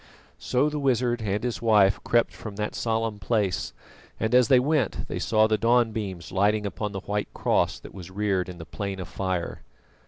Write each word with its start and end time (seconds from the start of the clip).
So 0.39 0.67
the 0.67 0.79
wizard 0.79 1.21
and 1.21 1.43
his 1.43 1.61
wife 1.61 1.99
crept 2.03 2.33
from 2.33 2.55
that 2.55 2.73
solemn 2.73 3.19
place, 3.19 3.71
and 4.19 4.33
as 4.33 4.47
they 4.47 4.59
went 4.59 5.07
they 5.07 5.19
saw 5.19 5.45
the 5.45 5.59
dawn 5.59 5.91
beams 5.91 6.31
lighting 6.31 6.65
upon 6.65 6.91
the 6.91 7.01
white 7.01 7.31
cross 7.35 7.79
that 7.79 7.93
was 7.93 8.09
reared 8.09 8.49
in 8.49 8.57
the 8.57 8.65
Plain 8.65 8.99
of 8.99 9.07
Fire. 9.07 9.61